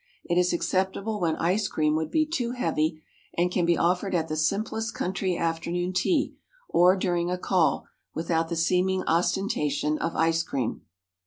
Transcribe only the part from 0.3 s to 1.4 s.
is acceptable when